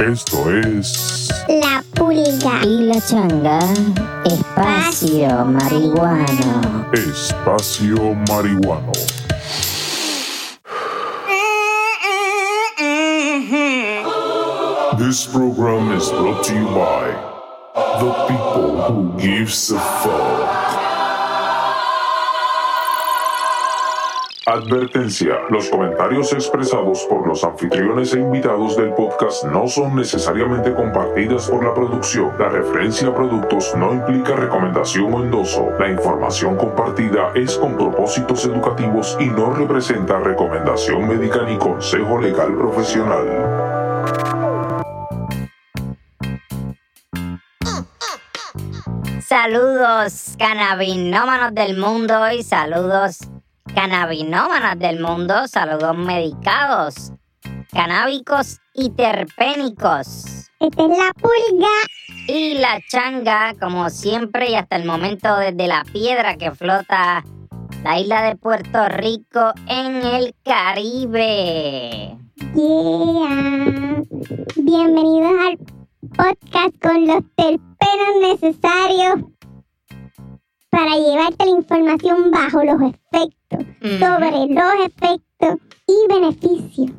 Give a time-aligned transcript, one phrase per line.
[0.00, 2.62] Esto es La pulga.
[2.64, 3.58] Y la changa,
[4.24, 6.86] espacio marihuano.
[6.92, 8.92] Espacio Marihuano.
[14.98, 17.10] This program is brought to you by
[17.74, 20.87] the people who gives a fuck.
[24.48, 25.40] Advertencia.
[25.50, 31.62] Los comentarios expresados por los anfitriones e invitados del podcast no son necesariamente compartidas por
[31.62, 32.32] la producción.
[32.38, 35.68] La referencia a productos no implica recomendación o endoso.
[35.78, 42.54] La información compartida es con propósitos educativos y no representa recomendación médica ni consejo legal
[42.56, 43.26] profesional.
[49.20, 53.28] Saludos cannabinómanos del mundo y saludos
[53.78, 57.12] cannabinómanas del mundo, saludos medicados,
[57.70, 60.50] canábicos y terpénicos.
[60.58, 61.68] Esta es la pulga.
[62.26, 67.24] Y la changa, como siempre y hasta el momento desde la piedra que flota
[67.84, 72.18] la isla de Puerto Rico en el Caribe.
[72.56, 74.02] Yeah.
[74.56, 75.58] Bienvenidos al
[76.16, 79.37] podcast con los terpenos necesarios
[80.70, 83.64] para llevarte la información bajo los efectos,
[83.98, 86.90] sobre los efectos y beneficios.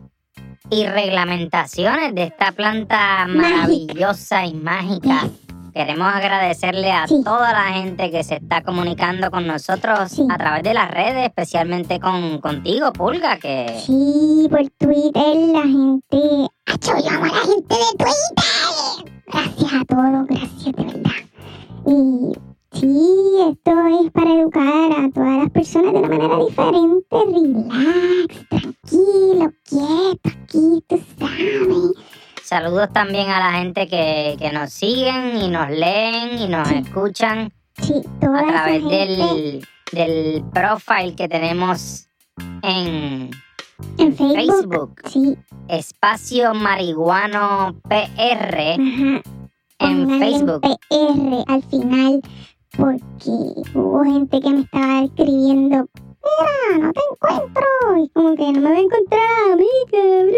[0.71, 3.49] Y reglamentaciones de esta planta Mágica.
[3.57, 5.27] maravillosa y mágica.
[5.73, 7.21] Queremos agradecerle a Sí.
[7.23, 10.25] toda la gente que se está comunicando con nosotros Sí.
[10.29, 16.47] a través de las redes, especialmente con contigo, Pulga, que Sí, por Twitter la gente...
[16.65, 19.13] ¡Acho, yo amo a la gente de Twitter!
[19.27, 21.11] Gracias a todos, gracias de verdad.
[21.87, 22.33] Y
[22.73, 23.09] sí,
[23.49, 23.71] esto
[24.05, 30.83] es para educar a todas las personas de una manera diferente, relax, tranquilo, quieto, aquí,
[30.87, 31.91] tú sabes.
[32.43, 36.75] saludos también a la gente que, que nos siguen y nos leen y nos Sí.
[36.75, 42.07] escuchan Sí, toda a través gente del, del profile que tenemos
[42.61, 43.29] en,
[43.97, 44.35] en Facebook.
[44.65, 45.01] Facebook.
[45.07, 45.37] Sí,
[45.69, 49.21] Espacio Marihuano PR ajá.
[49.79, 50.61] en Facebook.
[50.61, 52.21] PR al final
[52.79, 53.31] porque
[53.75, 55.87] hubo gente que me estaba escribiendo,
[56.23, 57.63] mira, no te encuentro.
[58.03, 60.35] Y como que no me voy a encontrar a mí, cabrón.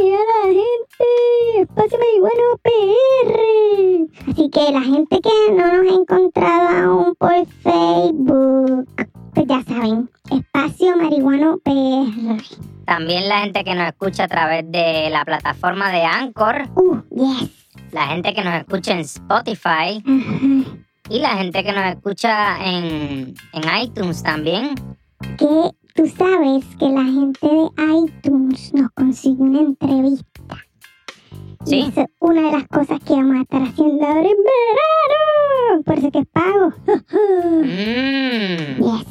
[0.00, 4.30] Y a la gente, espacio marihuano PR.
[4.30, 8.88] Así que la gente que no nos ha encontrado aún por Facebook,
[9.34, 12.42] pues ya saben, espacio marihuano PR.
[12.86, 17.50] También la gente que nos escucha a través de la plataforma de Anchor, Uh, yes.
[17.92, 20.78] la gente que nos escucha en Spotify Ajá.
[21.10, 24.74] Y la gente que nos escucha en, en iTunes también.
[25.36, 27.70] que tú sabes que la gente de
[28.06, 30.26] iTunes nos consigue una entrevista.
[31.66, 31.80] Y Sí.
[31.90, 35.82] eso es una de las cosas que vamos a estar haciendo ahora en verano.
[35.84, 36.72] Por eso que es pago.
[37.62, 38.82] Mm.
[38.82, 39.06] yes.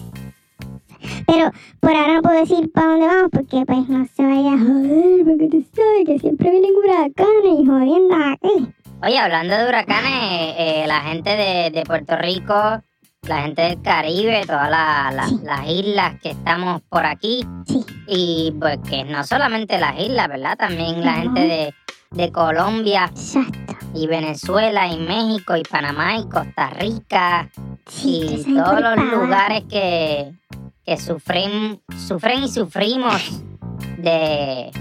[1.27, 4.57] Pero por ahora no puedo decir para dónde vamos porque pues no se vaya a
[4.57, 8.73] joder porque tú sabes que siempre vienen huracanes y jodiendo aquí.
[9.03, 12.81] Oye, hablando de huracanes, eh, la gente de, de Puerto Rico,
[13.27, 15.39] la gente del Caribe, todas la- la- Sí.
[15.43, 17.85] las islas que estamos por aquí, Sí.
[18.07, 20.57] y pues que no solamente las islas, ¿verdad?
[20.57, 21.73] También la gente de,
[22.11, 23.75] de Colombia Exacto.
[23.93, 27.49] y Venezuela y México y Panamá y Costa Rica
[27.85, 30.31] Sí, y todos los lugares que,
[30.85, 33.41] que sufren, sufren y sufrimos
[33.97, 34.71] de,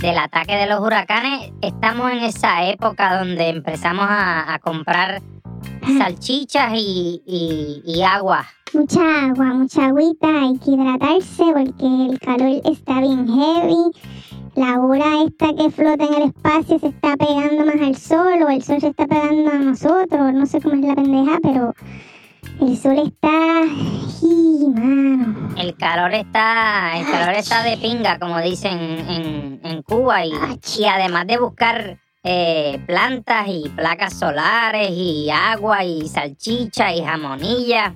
[0.00, 1.52] del ataque de los huracanes.
[1.62, 5.20] Estamos en esa época donde empezamos a, a comprar
[5.98, 8.44] salchichas y, y- y agua.
[8.72, 13.90] Mucha agua, mucha agüita, hay que hidratarse porque el calor está bien heavy.
[14.54, 18.48] La hora esta que flota en el espacio se está pegando más al sol o
[18.48, 21.74] el sol se está pegando a nosotros, no sé cómo es la pendeja, pero
[22.60, 23.62] el sol está...
[24.22, 25.39] ¡Y, mano!
[25.60, 30.32] El calor está, el calor está de pinga, como dicen en, Cuba, y,
[30.78, 37.94] y además de buscar eh, plantas y placas solares y agua y salchicha y jamonilla,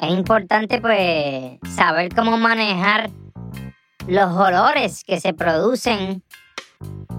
[0.00, 3.10] es importante pues saber cómo manejar
[4.06, 6.22] los olores que se producen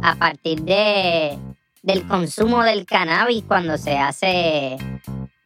[0.04, 1.38] a partir de
[1.84, 4.78] del consumo del cannabis cuando se hace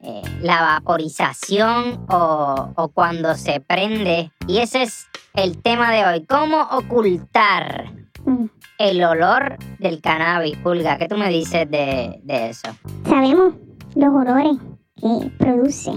[0.01, 4.31] eh, la vaporización o, o cuando se prende.
[4.48, 6.25] Y ese es el tema de hoy.
[6.25, 7.94] ¿Cómo ocultar
[8.25, 8.46] Mm.
[8.80, 10.98] el olor del cannabis, Pulga?
[10.98, 12.68] ¿Qué tú me dices de, de eso?
[13.07, 13.54] Sabemos
[13.96, 14.57] los olores
[14.98, 15.92] que produce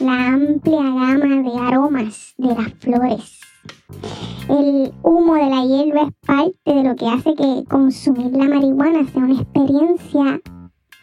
[0.00, 1.16] la amplia gama
[1.50, 3.40] de aromas de las flores
[4.48, 9.08] El humo de la hierba es parte de lo que hace que consumir la marihuana
[9.12, 10.40] sea una experiencia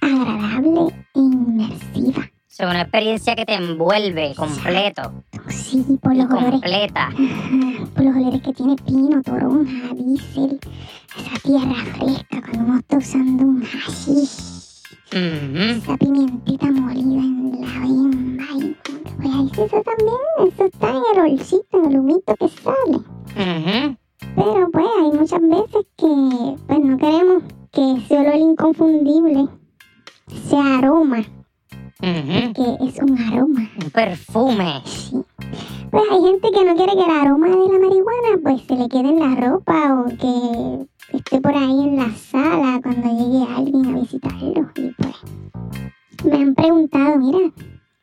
[0.01, 2.29] agradable e inmersiva.
[2.57, 5.11] Es una experiencia que te envuelve completo
[5.49, 7.07] Sí, por los olores, completa.
[7.07, 10.59] ajá, por los olores que tiene pino, toronja, diésel,
[11.17, 14.81] esa tierra fresca cuando uno está usando un hashish.
[15.11, 18.75] Esa pimientita molida en la bemba y
[19.17, 23.95] pues ahí sí eso también, eso está en el olcito, en el humito que sale.
[24.35, 29.47] Pero pues hay muchas veces que pues no queremos que ese olor inconfundible
[30.49, 31.23] sea aroma,
[32.05, 33.67] Que es un aroma.
[33.83, 34.81] Un perfume.
[34.85, 35.17] Sí.
[35.89, 38.87] Pues hay gente que no quiere que el aroma de la marihuana pues se le
[38.89, 43.85] quede en la ropa o que esté por ahí en la sala cuando llegue alguien
[43.87, 44.69] a visitarlo.
[44.75, 45.15] Y pues
[46.25, 47.39] me han preguntado, mira,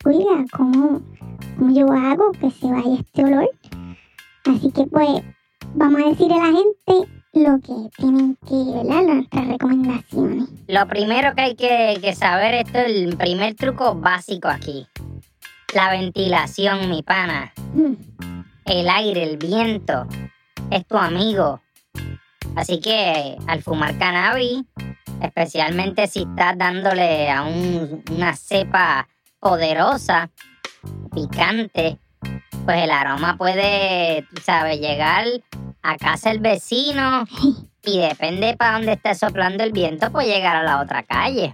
[0.03, 1.01] Julia, ¿cómo,
[1.57, 3.51] ¿cómo yo hago que se vaya este olor?
[4.47, 5.23] Así que pues
[5.77, 9.03] vamos a decirle a la gente lo que tienen que, ¿verdad?
[9.15, 10.49] Nuestras recomendaciones.
[10.69, 14.87] Lo primero que hay que, que saber, esto es el primer truco básico aquí.
[15.75, 17.53] La ventilación, mi pana.
[17.75, 17.93] Mm,
[18.67, 20.07] El aire, el viento,
[20.71, 21.61] es tu amigo.
[22.55, 24.63] Así que al fumar cannabis,
[25.23, 29.09] especialmente si estás dándole a un- una cepa
[29.41, 30.31] poderosa,
[31.15, 31.99] picante,
[32.65, 35.25] pues el aroma puede, sabes, llegar
[35.83, 37.25] a casa del vecino
[37.85, 41.53] y depende para dónde esté soplando el viento, pues llegar a la otra calle.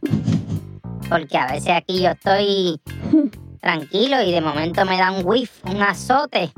[1.08, 2.80] Porque a veces aquí yo estoy
[3.60, 6.52] tranquilo y de momento me da un whiff, un azote.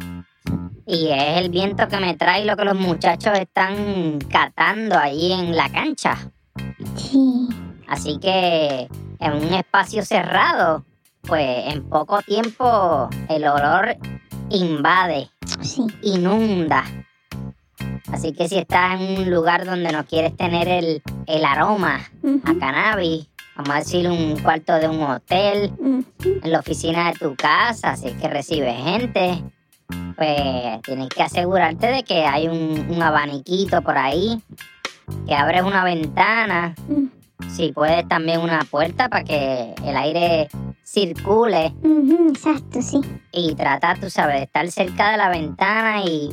[0.87, 5.57] Y es el viento que me trae lo que los muchachos están catando ahí en
[5.57, 6.17] la cancha.
[6.97, 7.49] Sí,
[7.91, 8.89] Así que
[9.19, 10.85] en un espacio cerrado,
[11.23, 13.97] pues en poco tiempo el olor
[14.49, 15.29] invade,
[15.61, 15.85] sí.
[16.03, 16.85] inunda.
[18.12, 22.00] Así que si estás en un lugar donde no quieres tener el, el aroma
[22.44, 27.35] a cannabis, vamos a decir un cuarto de un hotel, en la oficina de tu
[27.37, 29.43] casa, si es que recibes gente,
[30.17, 34.41] pues tienes que asegurarte de que hay un, un abaniquito por ahí,
[35.26, 36.75] que abres una ventana,
[37.49, 40.49] si puedes también una puerta para que el aire
[40.82, 41.73] circule.
[42.29, 43.00] Exacto, sí.
[43.32, 46.31] y trata, tú sabes, de estar cerca de la ventana y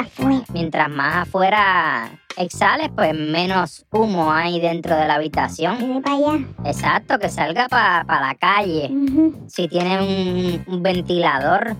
[0.00, 0.44] Afuera.
[0.52, 5.78] mientras más afuera exhales, pues menos humo hay dentro de la habitación.
[5.78, 6.38] de para allá.
[6.64, 8.90] Exacto, que salga para la calle.
[9.48, 11.76] Si tienes un, un ventilador,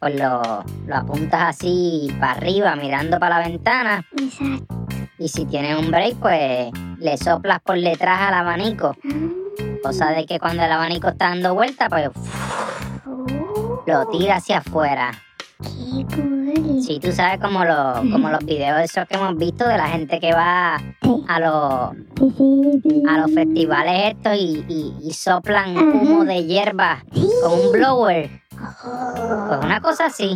[0.00, 4.04] pues lo, lo apuntas así para arriba, mirando para la ventana.
[4.18, 4.66] Exacto.
[5.18, 8.96] Y si tienes un break, pues le soplas por detrás al abanico.
[9.82, 12.10] Cosa de que cuando el abanico está dando vuelta, pues
[13.06, 15.12] Oh, lo tira hacia afuera.
[15.62, 16.82] Qué cool.
[16.82, 20.18] Si tú sabes como, lo, como los videos esos que hemos visto de la gente
[20.20, 23.02] que va Sí, a los, sí, sí, sí.
[23.08, 25.84] a los festivales estos y, y- y soplan Ajá.
[25.86, 27.28] humo de hierba Sí.
[27.42, 28.30] con un blower.
[28.84, 30.32] Oh, Pues una cosa así.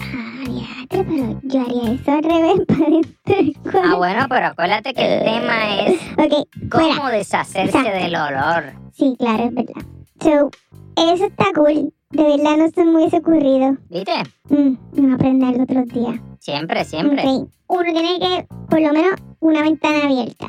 [0.00, 3.80] ah, pero yo haría eso al revés para dentro.
[3.84, 6.36] Ah, bueno, pero acuérdate que el tema es fuera.
[6.70, 7.90] cómo deshacerse Exacto.
[7.90, 8.64] del olor.
[8.92, 9.82] Sí, claro, es verdad.
[10.20, 10.50] So,
[10.96, 11.92] eso está cool.
[12.10, 13.76] De verdad no me hubiese ocurrido.
[13.90, 14.12] ¿Viste?
[14.48, 16.20] Mm, no aprender algo otros días.
[16.38, 17.22] Siempre, siempre.
[17.26, 20.46] Ok, Uno tiene que, por lo menos, una ventana abierta.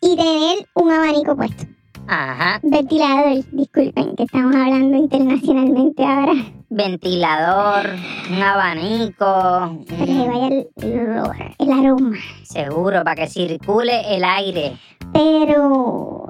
[0.00, 1.64] Y tener un abanico puesto.
[2.06, 2.60] Ajá.
[2.62, 6.32] Ventilador, disculpen, que estamos hablando internacionalmente ahora.
[6.70, 7.86] Ventilador,
[8.30, 12.16] un abanico, Para que vaya el olor, el aroma.
[12.44, 14.76] seguro, para que circule el aire.
[15.12, 16.24] Pero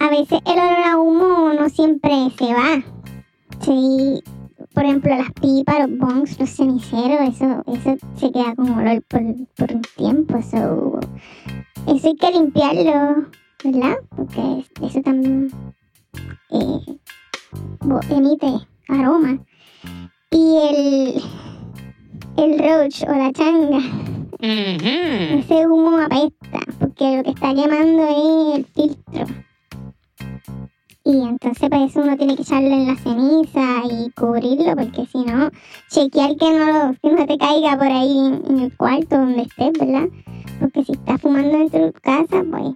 [0.00, 2.82] a veces el olor a humo no siempre se va.
[3.60, 4.22] Sí,
[4.74, 9.22] por ejemplo, las pipas, los bongs, los ceniceros, eso, eso se queda con olor por,
[9.56, 10.40] por un tiempo.
[10.42, 11.00] So,
[11.86, 13.26] eso hay que limpiarlo,
[13.64, 13.96] ¿verdad?
[14.16, 15.50] Porque eso también
[16.50, 16.98] eh,
[18.10, 18.46] emite
[18.88, 19.38] aroma.
[20.30, 21.22] Y el,
[22.36, 23.80] el roach o la changa.
[24.40, 29.39] Ese humo apesta, porque lo que está quemando es el filtro.
[31.10, 35.18] Y entonces para eso uno tiene que echarlo en la ceniza y cubrirlo, porque si
[35.24, 35.50] no,
[35.88, 40.08] chequear que no, que no te caiga por ahí en, el cuarto donde estés, ¿verdad?
[40.60, 42.74] Porque si estás fumando dentro de tu casa, pues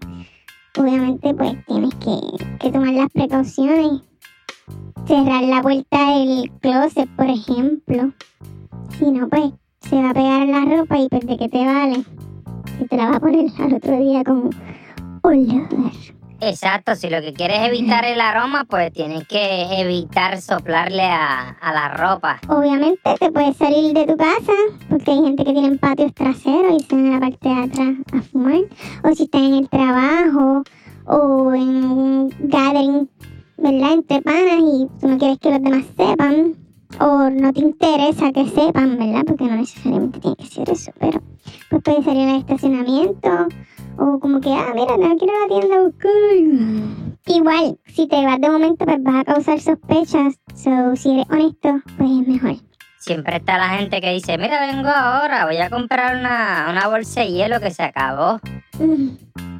[0.76, 4.02] obviamente pues tienes que, tomar las precauciones.
[5.06, 8.12] Cerrar la puerta del closet, por ejemplo.
[8.98, 12.04] Si no, pues se va a pegar la ropa y pues de qué te vale.
[12.78, 14.50] Si te la va a poner al otro día con
[15.22, 15.68] olor
[16.40, 21.50] Exacto, si lo que quieres es evitar el aroma, pues tienes que evitar soplarle a,
[21.60, 22.40] a la ropa.
[22.48, 24.52] Obviamente te puedes salir de tu casa,
[24.88, 27.96] porque hay gente que tiene patios traseros y se van a la parte de atrás
[28.12, 28.60] a fumar.
[29.04, 30.64] O si estás en el trabajo
[31.06, 33.08] o en un gathering,
[33.56, 33.92] ¿verdad?
[33.92, 36.54] Entre panas y tú no quieres que los demás sepan.
[37.00, 39.22] O no te interesa que sepan, ¿verdad?
[39.26, 41.20] Porque no necesariamente tiene que ser eso, pero
[41.70, 43.48] pues puedes salir al estacionamiento
[43.98, 45.16] o como que, ah, mira, ir a la
[45.48, 47.14] tienda a buscar.
[47.26, 50.34] Igual, si te vas de momento, pues vas a causar sospechas.
[50.54, 52.56] So, si eres honesto, pues es mejor.
[52.98, 57.20] Siempre está la gente que dice, mira, vengo ahora, voy a comprar una, una bolsa
[57.20, 58.40] de hielo que se acabó.
[58.78, 59.08] Mm,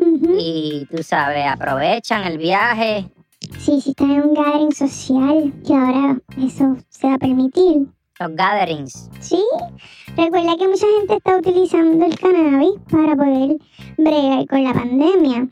[0.01, 0.37] ujú.
[0.39, 3.11] Y tú sabes, aprovechan el viaje.
[3.59, 7.87] Sí, si estás en un gathering social, que ahora eso se va a permitir.
[8.21, 9.11] Los gatherings.
[9.21, 9.43] Sí,
[10.17, 13.57] recuerda que mucha gente está utilizando el cannabis para poder
[13.99, 15.49] bregar con la pandemia.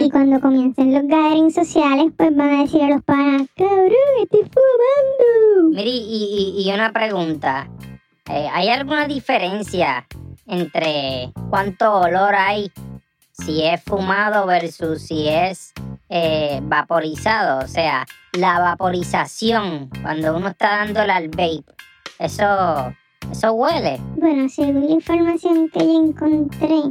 [0.00, 4.40] Y cuando comiencen los gatherings sociales, pues van a decir a los panas, cabrón, estoy
[4.40, 5.70] fumando.
[5.76, 7.68] Mire, y, y- y una pregunta.
[8.28, 10.04] Eh, ¿Hay alguna diferencia
[10.46, 12.72] entre cuánto olor hay
[13.30, 15.72] si es fumado versus si es
[16.08, 17.64] eh, vaporizado?
[17.64, 21.62] O sea, la vaporización, cuando uno está dándole al vape,
[22.18, 22.92] eso,
[23.30, 24.00] eso huele.
[24.16, 26.82] Bueno, según la información que yo encontré,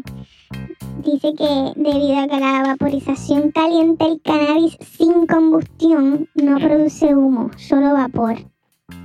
[1.03, 7.49] dice que debido a que la vaporización calienta el cannabis sin combustión, no produce humo,
[7.57, 8.35] solo vapor.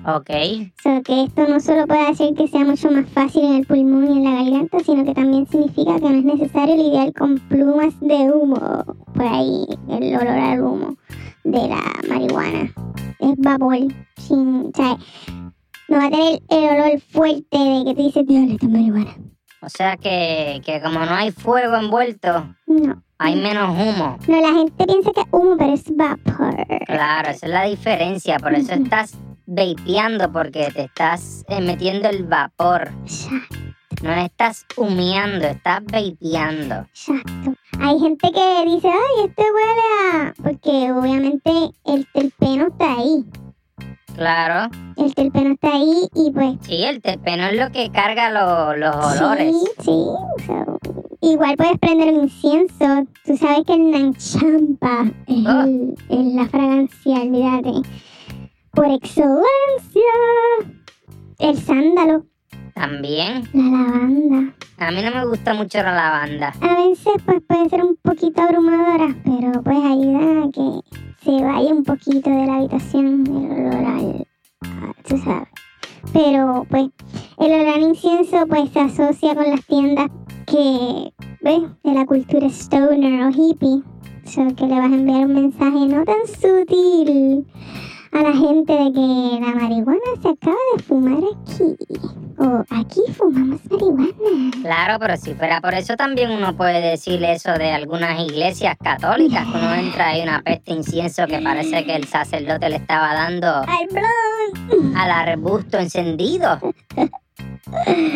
[0.07, 0.31] Ok.
[0.31, 3.67] O sea, que esto no solo puede hacer que sea mucho más fácil en el
[3.67, 7.39] pulmón y en la garganta, sino que también significa que no es necesario lidiar con
[7.49, 8.57] plumas de humo,
[9.15, 10.97] por ahí el olor al humo
[11.45, 12.73] de la marihuana.
[13.21, 13.79] Es vapor,
[14.17, 14.99] sin, o sea,
[15.91, 19.17] no va a tener el olor fuerte de que te dice, esto es marihuana.
[19.63, 24.17] O sea que, que como no hay fuego envuelto, No, hay menos humo.
[24.27, 26.57] no, la gente piensa que es humo, pero es vapor.
[26.87, 28.39] Claro, esa es la diferencia.
[28.39, 29.15] Por eso estás
[29.47, 32.91] vapeando, porque te estás eh, metiendo el vapor.
[33.03, 33.57] Exacto.
[34.03, 36.75] No estás humeando, estás vapeando.
[36.89, 37.55] Exacto.
[37.81, 39.83] Hay gente que dice, ay, este huele
[40.15, 40.35] a...
[40.43, 41.51] Porque obviamente
[41.85, 43.27] el terpeno está ahí.
[44.17, 44.71] Claro.
[44.97, 46.57] El terpeno está ahí y pues...
[46.63, 49.55] Sí, el terpeno es lo que carga lo- los olores.
[49.79, 50.47] Sí, sí.
[50.47, 50.79] so,
[51.23, 53.07] igual puedes prender un incienso.
[53.25, 55.65] Tú sabes que el nanchampa es, Ah.
[55.67, 57.89] el- es la fragancia, olvídate.
[58.73, 60.03] Por excelencia.
[61.39, 62.27] El sándalo,
[62.75, 63.49] También.
[63.55, 64.55] la lavanda.
[64.79, 66.53] A mí no me gusta mucho la lavanda.
[66.61, 70.90] A veces pues puede ser un poquito abrumadora, pero pues ayuda a que
[71.43, 74.27] vaya un poquito de la habitación el olor
[75.07, 75.49] tú sabes.
[76.13, 76.91] Pero pues
[77.39, 80.11] el olor incienso pues se asocia con las tiendas
[80.47, 81.63] que, ¿ves?
[81.85, 83.83] De la cultura stoner o hippie.
[84.25, 87.47] So que le vas a enviar un mensaje no tan sutil
[88.13, 91.77] a la gente de que la marihuana se acaba de fumar aquí.
[92.39, 94.51] O aquí fumamos marihuana.
[94.63, 99.45] Claro, pero si fuera por eso también uno puede decir eso de algunas iglesias católicas,
[99.47, 103.47] que uno entra y una peste incienso que parece que el sacerdote le estaba dando
[103.47, 104.97] ¡Al blon!
[104.97, 106.59] al arbusto encendido.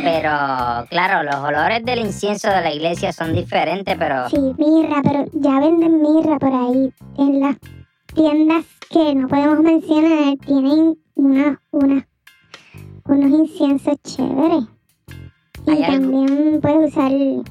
[0.02, 5.24] Pero claro, los olores del incienso de la iglesia son diferentes, pero Sí, mirra, pero
[5.34, 6.92] ya venden mirra por ahí.
[7.18, 7.56] En las
[8.14, 11.58] tiendas que no podemos mencionar tienen unos
[13.06, 14.64] inciensos chéveres.
[15.66, 17.42] Y también puedes usar eh,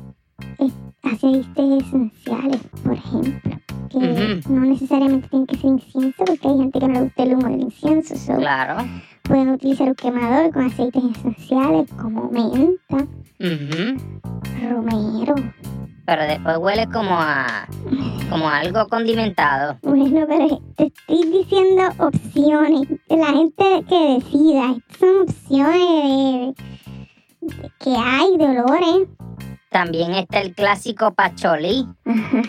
[1.04, 3.52] aceites esenciales, por ejemplo.
[3.90, 7.34] Que no necesariamente tienen que ser incienso, porque hay gente que no le gusta el
[7.36, 8.16] humo del incienso.
[8.16, 8.86] so claro.
[9.24, 13.08] Pueden utilizar un quemador con aceites esenciales como menta,
[14.70, 15.36] romero.
[16.06, 17.68] Pero después huele como a
[18.30, 19.78] como a algo condimentado.
[19.84, 22.88] Bueno, pero te estoy diciendo opciones.
[23.10, 26.54] La gente que decida, son opciones de-
[27.42, 29.08] de- que hay de olores.
[29.70, 31.88] También está el clásico pacholí.
[32.06, 32.42] Ajá.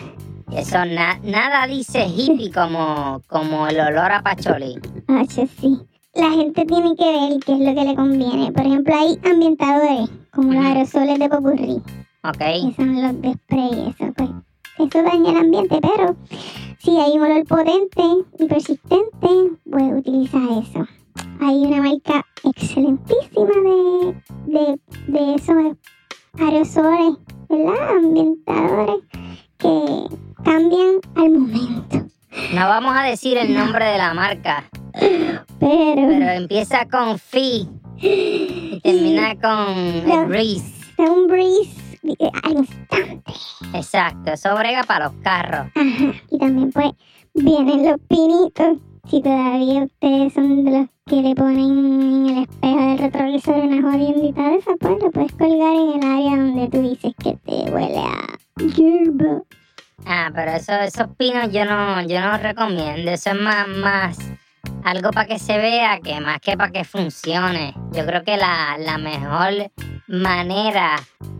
[0.51, 4.75] Eso na- nada dice hippie como, como el olor a pacholí.
[5.07, 5.79] H, sí.
[6.13, 8.51] La gente tiene que ver qué es lo que le conviene.
[8.51, 11.81] Por ejemplo, hay ambientadores, como los aerosoles de popurrí,
[12.29, 12.37] ¿Ok?
[12.37, 14.29] que son los de spray, eso pues.
[14.77, 16.17] Eso daña el ambiente, pero
[16.79, 18.01] si hay un olor potente
[18.37, 19.29] y persistente,
[19.71, 20.85] pues utiliza eso.
[21.39, 24.15] Hay una marca excelentísima de,
[24.47, 25.55] de, de esos
[26.37, 27.13] aerosoles,
[27.47, 27.89] ¿verdad?
[27.97, 28.95] Ambientadores
[29.57, 30.03] que
[30.43, 31.97] cambian al momento.
[32.53, 37.69] No vamos a decir el nombre de la marca, Pero, pero empieza con Fi
[38.01, 40.27] y termina con No.
[40.27, 40.73] Breeze.
[40.97, 41.71] un breeze
[42.43, 43.33] al instante.
[43.73, 45.67] Exacto, eso brega para los carros.
[45.75, 46.13] Ajá.
[46.29, 46.91] Y también pues
[47.33, 48.77] vienen los pinitos.
[49.09, 53.81] Si todavía ustedes son de los que le ponen en el espejo del retrovisor una
[53.81, 57.71] jodiendita de esa, pues lo puedes colgar en el área donde tú dices que te
[57.71, 58.37] huele a
[58.75, 59.43] hierba.
[60.07, 63.11] Ah, pero eso, esos pinos yo no, yo no recomiendo.
[63.11, 64.17] Eso es más, más
[64.83, 67.75] algo para que se vea que más que para que funcione.
[67.91, 69.71] Yo creo que la, la mejor
[70.07, 70.95] manera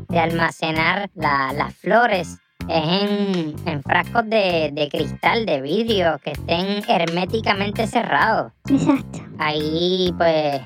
[0.10, 6.32] de almacenar la- las flores es en, en frascos de, de cristal, de vidrio, que
[6.32, 8.52] estén herméticamente cerrados.
[8.70, 9.20] Exacto.
[9.38, 10.62] Ahí, pues,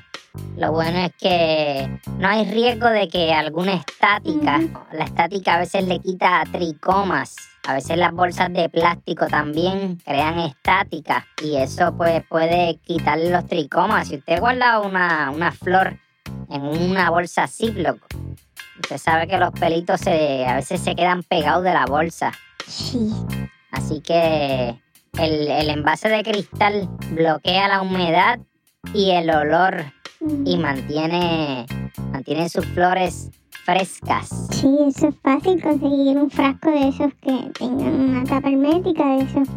[0.56, 4.60] lo bueno es que no hay riesgo de que alguna estática,
[4.92, 7.34] la estática a veces le quita tricomas.
[7.68, 13.46] A veces las bolsas de plástico también crean estática y eso pues puede quitarle los
[13.46, 14.08] tricomas.
[14.08, 15.98] Si usted guarda una, una flor
[16.48, 17.98] en una bolsa Ziploc,
[18.82, 22.32] usted sabe que los pelitos se, a veces se quedan pegados de la bolsa.
[22.66, 23.10] Sí.
[23.70, 24.80] Así que
[25.18, 28.38] el, el envase de cristal bloquea la humedad
[28.94, 29.84] y el olor
[30.44, 31.66] y mantiene,
[32.12, 33.30] mantiene sus flores
[33.64, 34.48] frescas.
[34.50, 39.22] Sí, eso es fácil conseguir un frasco de esos que tengan una tapa hermética de
[39.22, 39.48] esos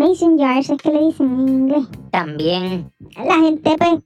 [0.00, 1.84] mason jars, es que le dicen en inglés.
[2.10, 4.00] También, La gente, pues,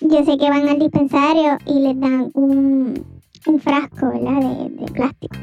[0.00, 3.13] yo sé que van al dispensario y les dan un,
[3.46, 4.40] un frasco, ¿verdad?
[4.40, 5.36] De, de plástico.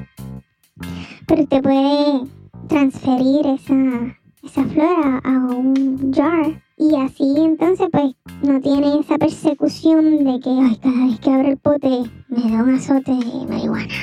[1.27, 2.22] Pero usted puede
[2.67, 9.20] transferir esa, esa flor a, a un jar y así entonces, pues, no tiene esa
[9.20, 13.46] persecución de que, ay, cada vez que abro el pote me da un azote de
[13.48, 13.93] marihuana.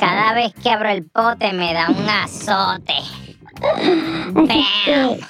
[0.00, 2.94] cada vez que abro el pote me da un azote.
[4.84, 5.20] Que,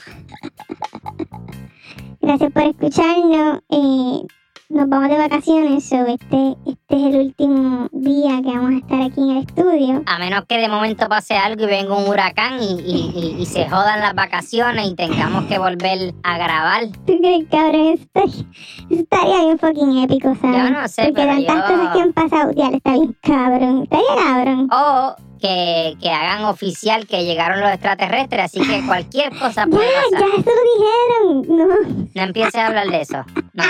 [2.20, 3.60] gracias por escucharnos.
[3.68, 4.22] Eh,
[4.68, 6.56] nos vamos de vacaciones, so este,
[6.86, 10.02] este es el último día que vamos a estar aquí en el estudio.
[10.06, 13.46] A menos que de momento pase algo y venga un huracán y, y- y- y
[13.46, 16.82] se jodan las vacaciones y tengamos que volver a grabar.
[17.06, 17.98] ¿Tú crees, cabrón?
[18.14, 18.44] Eso
[18.90, 20.62] estaría, bien fucking épico, ¿sabes?
[20.62, 23.82] Yo no sé, Porque pero tantas yo- cosas que han pasado, ya está bien cabrón.
[23.84, 24.68] Estaría cabrón.
[24.70, 29.88] O que, que hagan oficial que llegaron los extraterrestres, así que cualquier cosa Ya, puede
[29.90, 30.28] ya pasar.
[30.38, 31.58] eso lo dijeron.
[31.58, 33.24] No, No empieces a hablar de eso.
[33.52, 33.64] No,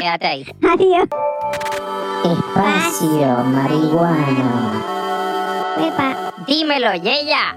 [0.00, 0.46] quédate ahí.
[0.68, 1.08] adiós.
[2.24, 4.84] Espacio marihuana.
[5.86, 6.32] Epa.
[6.46, 7.56] Dímelo, Yeya.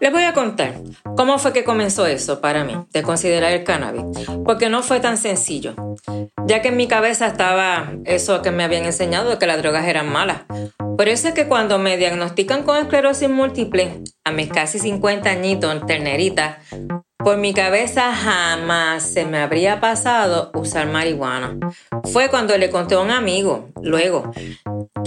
[0.00, 0.74] Les voy a contar
[1.16, 4.02] cómo fue que comenzó eso para mí, de considerar el cannabis,
[4.44, 5.74] porque no fue tan sencillo,
[6.46, 9.86] ya que en mi cabeza estaba eso que me habían enseñado de que las drogas
[9.86, 10.42] eran malas.
[10.96, 15.84] Por eso es que cuando me diagnostican con esclerosis múltiple, a mis casi 50 añitos,
[15.86, 16.60] ternerita,
[17.18, 21.58] por mi cabeza jamás se me habría pasado usar marihuana.
[22.04, 24.30] Fue cuando le conté a un amigo, luego,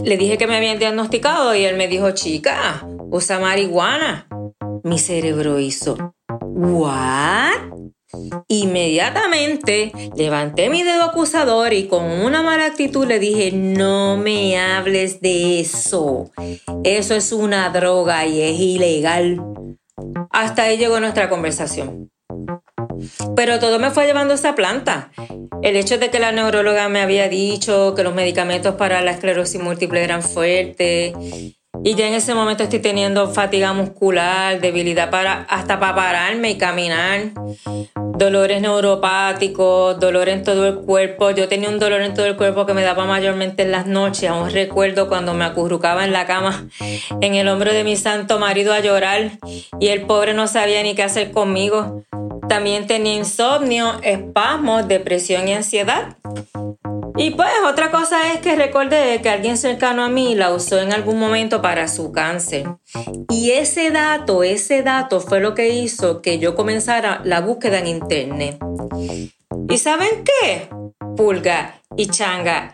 [0.04, 4.28] le dije que me habían diagnosticado y él me dijo, chica, usa marihuana.
[4.84, 7.89] Mi cerebro hizo, ¿what?
[8.48, 15.22] Inmediatamente levanté mi dedo acusador y con una mala actitud le dije, no me hables
[15.22, 16.32] de eso.
[16.84, 19.42] Eso es una droga y es ilegal.
[20.32, 22.12] Hasta ahí llegó nuestra conversación.
[23.36, 25.12] Pero todo me fue llevando esa planta.
[25.62, 29.62] El hecho de que la neuróloga me había dicho que los medicamentos para la esclerosis
[29.62, 31.14] múltiple eran fuertes
[31.84, 36.58] y ya en ese momento estoy teniendo fatiga muscular, debilidad para hasta para pararme y
[36.58, 37.32] caminar,
[38.20, 41.32] dolores neuropáticos, dolor en todo el cuerpo.
[41.32, 44.30] Yo tenía un dolor en todo el cuerpo que me daba mayormente en las noches.
[44.30, 46.68] Aún recuerdo cuando me acurrucaba en la cama
[47.22, 49.32] en el hombro de mi santo marido a llorar
[49.80, 52.04] y el pobre no sabía ni qué hacer conmigo.
[52.50, 56.18] También tenía insomnio, espasmos, depresión y ansiedad.
[57.20, 60.94] Y pues otra cosa es que recordé que alguien cercano a mí la usó en
[60.94, 62.66] algún momento para su cáncer.
[63.30, 67.88] Y ese dato, ese dato fue lo que hizo que yo comenzara la búsqueda en
[67.88, 68.58] internet.
[69.68, 70.70] ¿Y saben qué?
[71.18, 72.72] Pulga y changa,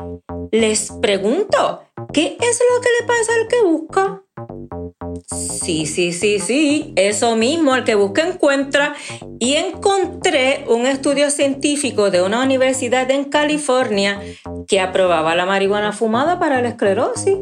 [0.52, 1.82] les pregunto,
[2.14, 4.22] ¿qué es lo que le pasa al que busca?
[5.36, 8.96] Sí, sí, sí, sí, eso mismo, el que busca encuentra.
[9.40, 14.22] Y encontré un estudio científico de una universidad en California
[14.68, 17.38] que aprobaba la marihuana fumada para la esclerosis.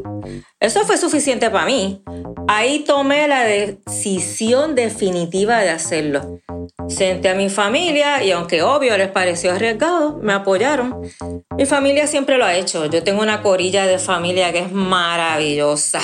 [0.60, 2.02] Eso fue suficiente para mí.
[2.48, 6.40] Ahí tomé la decisión definitiva de hacerlo.
[6.88, 11.00] Senté a mi familia y aunque obvio les pareció arriesgado, me apoyaron.
[11.56, 12.86] Mi familia siempre lo ha hecho.
[12.86, 16.00] Yo tengo una corilla de familia que es maravillosa.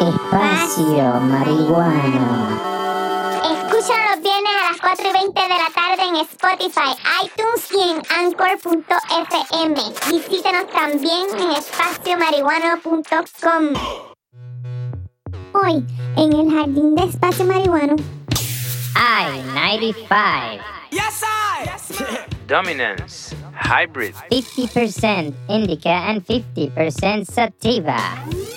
[0.00, 2.60] Espacio marihuana.
[3.42, 7.80] Escúchalo los viernes a las 4 y 20 de la tarde en Spotify, iTunes y
[7.90, 9.74] en Anchor.fm.
[10.08, 13.74] Visítenos también en espaciomarihuano.com.
[15.54, 15.84] hoy
[16.16, 17.96] en el Jardín de Espacio Marihuano.
[18.94, 20.60] I-95.
[22.46, 23.34] Dominance.
[23.58, 24.14] Hybrid.
[24.30, 27.98] 50% indica and 50% sativa.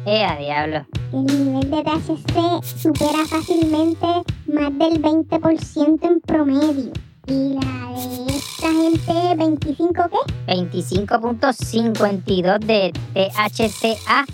[0.06, 0.08] 92.
[0.08, 0.86] Eh, a diablo.
[1.12, 4.06] El nivel de THC supera fácilmente
[4.48, 6.94] más del 20% en promedio.
[7.28, 10.20] Y la de esta gente, 25 qué?
[10.54, 14.26] 25.52 de THCA,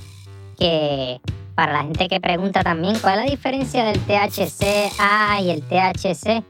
[0.59, 1.21] que
[1.55, 6.43] para la gente que pregunta también cuál es la diferencia del THCA y el THC,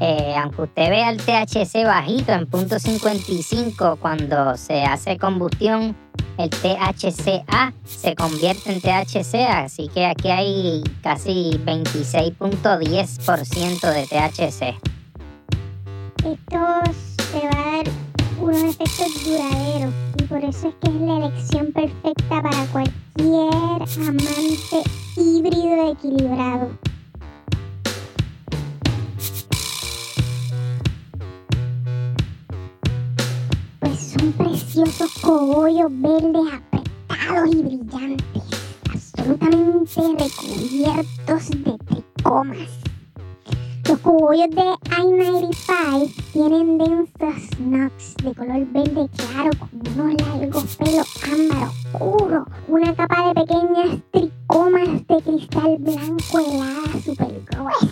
[0.00, 5.96] eh, aunque usted vea el THC bajito en punto .55 cuando se hace combustión,
[6.38, 14.76] el THCA se convierte en THC, así que aquí hay casi 26.10% de THC.
[16.24, 16.82] Esto
[17.32, 17.84] te va a dar
[18.40, 24.82] unos efectos duraderos y por eso es que es la elección perfecta para cualquier amante
[25.16, 26.70] híbrido equilibrado.
[33.80, 38.42] Pues son preciosos cogollos verdes apretados y brillantes,
[38.90, 42.68] absolutamente recubiertos de tricomas.
[43.88, 51.24] Los cogollos de I-95 tienen densos nuts de color verde claro con unos largos pelos
[51.24, 57.86] ámbar oscuro, una capa de pequeñas tricomas de cristal blanco helada super gruesa.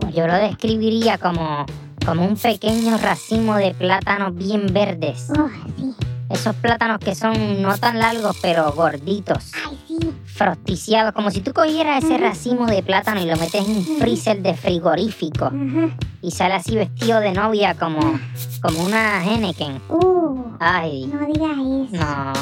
[0.00, 1.66] Pues yo lo describiría como,
[2.06, 5.30] como un pequeño racimo de plátanos bien verdes.
[5.36, 9.98] Oh, sí, Esos plátanos que son no tan largos, pero gorditos, ay, sí.
[10.26, 14.42] frosticiados, como si tú cogieras ese racimo de plátano y lo metes en un freezer
[14.42, 15.96] de frigorífico Ajá.
[16.20, 18.20] y sale así vestido de novia como,
[18.60, 19.80] como una Henneken.
[19.88, 22.04] Uh, Ay, no digas eso.
[22.04, 22.32] no.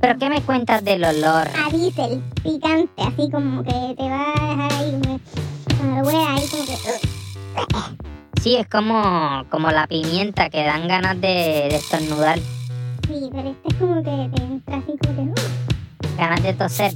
[0.00, 1.46] ¿Pero qué me cuentas del olor?
[1.48, 5.00] A diésel, picante, así como que te va a dejar ahí,
[5.82, 8.40] a ahí como que...
[8.40, 11.28] Sí, es como, como la pimienta que dan ganas de,
[11.68, 12.38] de estornudar,
[13.10, 14.02] Sí, pero este es como que
[14.36, 15.22] te entra así como que...
[15.22, 16.16] uh.
[16.16, 16.92] ganas de toser.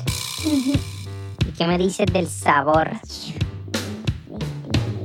[0.47, 2.89] ¿Y qué me dices del sabor?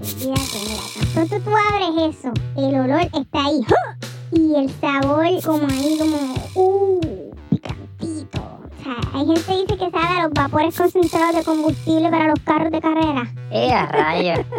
[0.03, 3.59] Fíjate, mira, tan pronto tú abres eso, el olor está ahí.
[3.59, 4.37] ¡huh!
[4.37, 7.01] Y el sabor como ahí, como, uh,
[7.49, 8.41] picantito.
[8.41, 12.27] O sea, hay gente que dice que sabe a los vapores concentrados de combustible para
[12.27, 13.33] los carros de carrera.
[13.49, 14.45] ¡Eh, a rayos!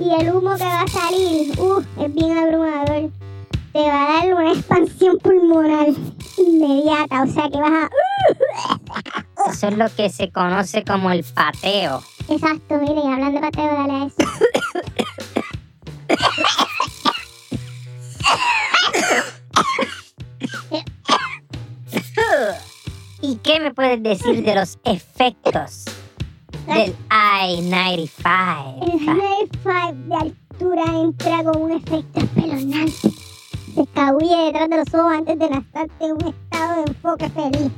[0.00, 3.10] Y el humo que va a salir, uh, es bien abrumador.
[3.72, 5.88] Te va a dar una expansión pulmonar
[6.36, 7.22] inmediata.
[7.22, 7.88] O sea que vas a...
[9.50, 12.02] Eso es lo que se conoce como el pateo.
[12.28, 14.16] Exacto, miren, hablando de pateo, dale a eso.
[23.22, 25.86] ¿Y qué me puedes decir de los efectos
[26.66, 28.82] del I-95?
[28.82, 33.10] El High Five de altura entra con un efecto espeluznante.
[33.74, 37.72] Se escabulle detrás de los ojos antes de lanzarte en un estado de enfoque feliz.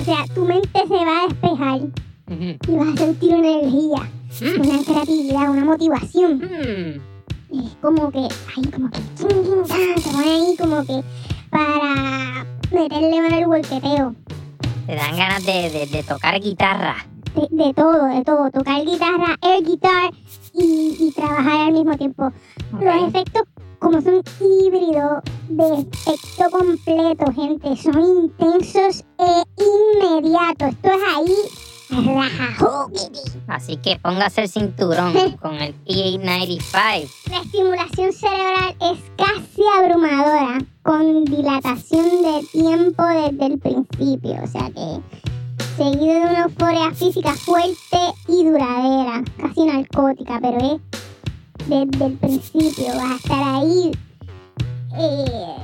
[0.00, 1.80] O sea, tu mente se va a despejar
[2.68, 4.10] y vas a sentir una energía,
[4.58, 6.38] una creatividad, una motivación.
[6.38, 7.00] Mm.
[7.64, 11.02] Es como que, ahí como que, chin, chin, chan, te pone ahí como que
[11.50, 14.14] para meterle mano al golpeteo.
[14.86, 16.96] Te dan ganas de, de- de tocar guitarra.
[17.34, 20.10] de, de todo, de todo, tocar guitarra, air guitar
[20.54, 22.32] y, y trabajar al mismo tiempo.
[22.72, 23.08] Los Ok.
[23.08, 23.42] efectos,
[23.80, 30.68] como son híbridos de efecto completo, gente, son intensos e inmediatos.
[30.68, 31.36] Esto es ahí,
[33.48, 35.12] Así que póngase el cinturón
[35.42, 37.10] con el E95.
[37.30, 44.36] La estimulación cerebral es casi abrumadora, con dilatación de tiempo desde el principio.
[44.42, 45.00] O sea que
[45.76, 50.99] seguido de una euforia física fuerte y duradera, casi narcótica, pero es
[51.70, 52.86] desde el principio.
[52.88, 53.92] Vas a estar ahí
[54.98, 55.56] eh,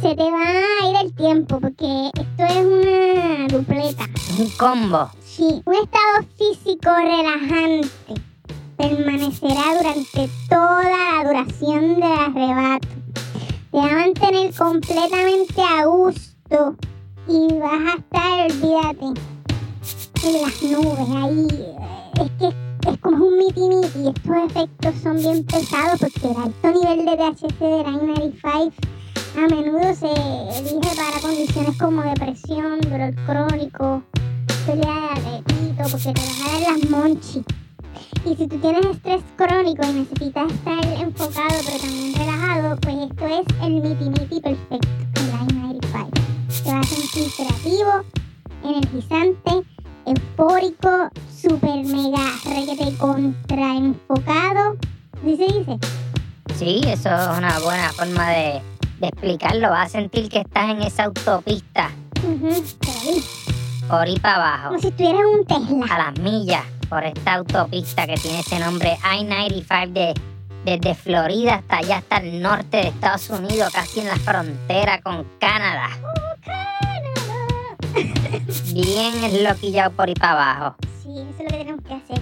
[0.00, 4.04] se te va a ir el tiempo porque esto es una dupleta.
[4.38, 5.10] Un combo.
[5.24, 7.88] Sí, un estado físico relajante
[8.76, 12.88] permanecerá durante toda la duración del arrebato.
[13.72, 16.76] Te va a mantener completamente a gusto
[17.28, 19.20] y vas a estar, olvídate,
[20.24, 21.48] en las nubes ahí.
[22.20, 24.08] Es que es como un miti miti.
[24.08, 28.72] Estos efectos son bien pesados porque el alto nivel de THC de 995
[29.36, 30.10] a menudo se
[30.58, 34.02] elige para condiciones como depresión, dolor crónico,
[34.66, 37.44] pelea de apetito, porque te vas a las monchis.
[38.24, 43.26] Y si tú tienes estrés crónico y necesitas estar enfocado pero también relajado, pues esto
[43.26, 46.10] es el miti miti perfecto, el 995.
[46.64, 47.92] Te vas a sentir creativo,
[48.64, 49.50] energizante,
[50.10, 54.76] eufórico, super mega requete contra enfocado.
[55.24, 55.78] ¿Sí se dice?
[56.56, 58.62] Sí, eso es una buena forma de,
[59.00, 59.70] de explicarlo.
[59.70, 63.22] Vas a sentir que estás en esa autopista, pero ahí,
[63.88, 65.94] por ahí para abajo, como si estuvieras en un Tesla.
[65.94, 70.14] a las millas, por esta autopista que tiene ese nombre I-95 de,
[70.64, 75.24] desde Florida hasta allá, hasta el norte de Estados Unidos, casi en la frontera con
[75.38, 75.90] Canadá.
[78.72, 80.76] Bien loquillado por ahí para abajo.
[81.02, 82.20] Sí, eso es lo que tenemos que hacer.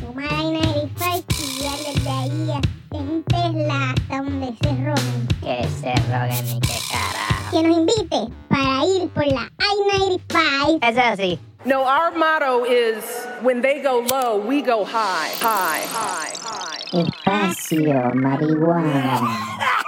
[0.00, 5.28] Tomar I-95 y guiar desde ahí hasta un Tesla hasta donde se roben.
[5.40, 7.50] Que se roguen ni que carajo.
[7.50, 10.78] Que nos invite para ir por la I-95.
[10.82, 11.38] Eso es así.
[11.64, 13.02] No, our motto is
[13.42, 16.74] when they go low, we go high, high, high, high.
[16.92, 19.83] Espacio marihuana.